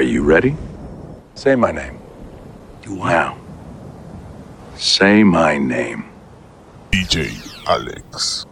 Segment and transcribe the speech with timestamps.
[0.00, 0.56] Are you ready?
[1.34, 1.98] Say my name.
[2.80, 3.36] Do Now.
[4.76, 6.06] Say my name.
[6.90, 7.36] DJ
[7.68, 8.46] Alex.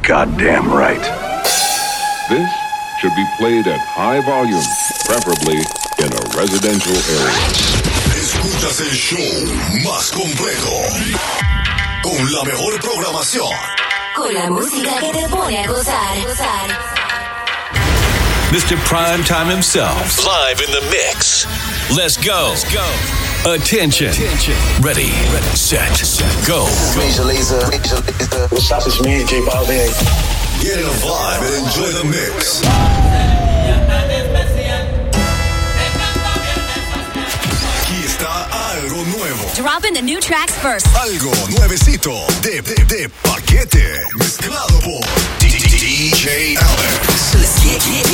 [0.00, 1.04] Goddamn right.
[2.30, 2.48] This
[2.98, 4.64] should be played at high volume,
[5.04, 5.60] preferably
[6.00, 7.44] in a residential area.
[8.16, 9.28] Escuchas el show
[9.84, 10.72] más completo.
[12.02, 13.52] Con la mejor programación.
[14.16, 16.22] Con la música que te pone a gozar.
[16.26, 17.05] gozar.
[18.54, 18.76] Mr.
[18.86, 20.24] Primetime himself.
[20.24, 21.46] Live in the mix.
[21.96, 22.50] Let's go.
[22.54, 22.86] Let's go.
[23.52, 24.08] Attention.
[24.08, 24.54] Attention.
[24.80, 25.46] Ready, Ready.
[25.56, 26.30] set, set.
[26.46, 26.64] go.
[26.96, 27.68] Major Lazer.
[27.70, 28.50] Major Lazer.
[28.52, 28.82] What's up?
[28.86, 29.90] It's me, J Balvin.
[30.62, 32.62] Get in a vibe and enjoy the mix.
[37.82, 39.44] Aquí está algo nuevo.
[39.54, 40.86] Dropping the new tracks first.
[40.96, 44.04] Algo nuevecito de, de, de paquete.
[44.16, 45.02] Mezclado por
[45.40, 46.65] DJ Alex.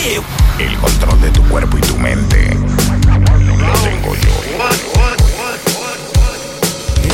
[0.04, 4.30] El control de tu cuerpo y tu mente lo tengo yo.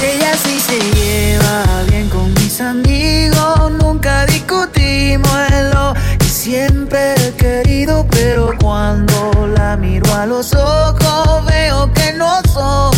[0.03, 7.33] Ella sí se lleva bien con mis amigos, nunca discutimos en lo que siempre he
[7.35, 12.98] querido, pero cuando la miro a los ojos veo que no son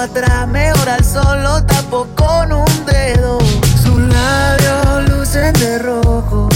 [0.00, 3.38] atrás, mejor al sol lo tapo con un dedo.
[3.82, 6.48] Sus labios lucen de rojo.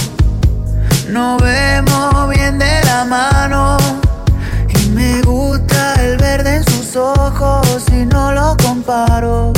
[1.11, 3.77] Nos vemos bien de la mano.
[4.69, 9.53] Y me gusta el verde en sus ojos y no lo comparo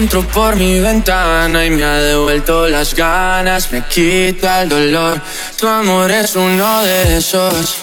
[0.00, 5.20] entro por mi ventana y me ha devuelto las ganas, me quita el dolor.
[5.58, 7.76] Tu amor es uno de esos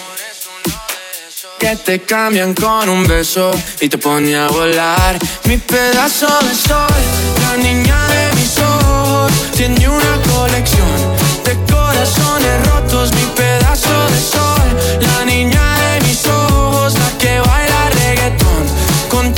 [1.60, 5.16] que te cambian con un beso y te pone a volar.
[5.44, 7.00] Mi pedazo de sol,
[7.42, 10.98] la niña de mis ojos, tiene una colección
[11.44, 13.12] de corazones rotos.
[13.12, 14.66] Mi pedazo de sol,
[15.00, 18.64] la niña de mis ojos, la que baila reggaetón.
[19.08, 19.37] Con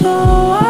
[0.00, 0.69] show up.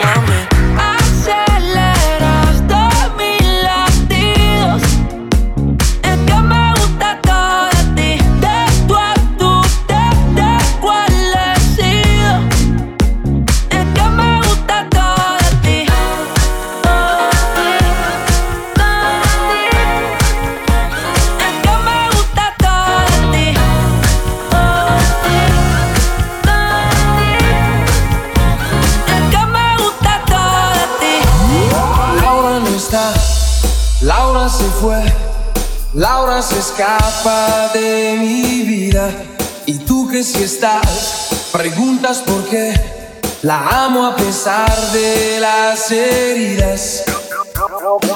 [43.43, 47.03] La amo a pesar de las heridas.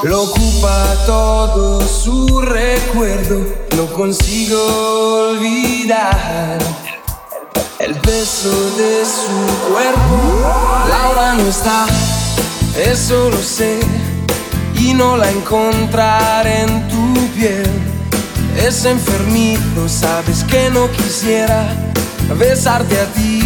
[0.04, 3.40] Lo ocupa todo su recuerdo,
[3.76, 6.58] no consigo olvidar
[7.80, 10.88] el peso de su cuerpo.
[10.88, 11.86] Laura no está,
[12.76, 13.80] eso lo sé,
[14.78, 17.68] y no la encontraré en tu piel.
[18.56, 21.66] Es enfermizo, sabes que no quisiera
[22.38, 23.45] besarte a ti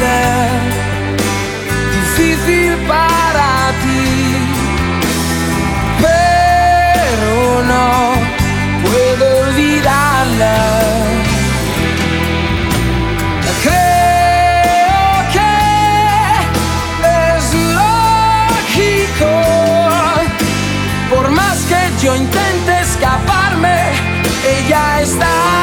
[0.00, 0.48] Ser
[1.96, 3.48] difícil para
[3.82, 4.04] ti,
[6.04, 7.32] pero
[7.72, 7.88] no
[8.84, 10.56] puedo olvidarla.
[13.66, 15.52] Creo que
[17.36, 17.46] es
[17.80, 19.32] lógico,
[21.10, 23.76] por más que yo intente escaparme,
[24.56, 25.59] ella está.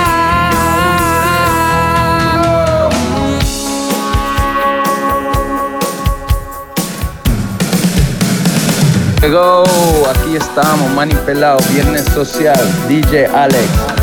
[9.27, 9.65] Llegó,
[10.10, 12.57] aquí estamos, Manny Pelado, Viernes Social,
[12.88, 13.96] DJ Alex.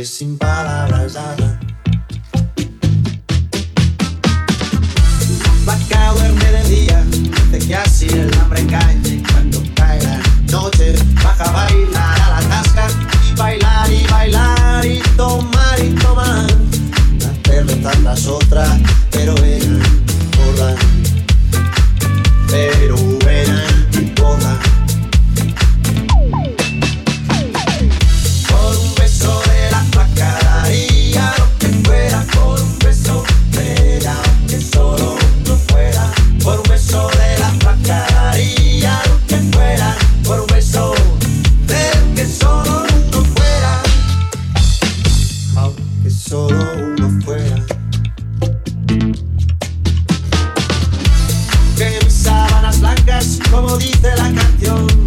[0.00, 1.49] Porque sem palavras a
[53.50, 54.99] como dice la canción.